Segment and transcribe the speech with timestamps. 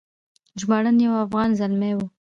[0.59, 1.99] ژباړن یو افغان زلمی و.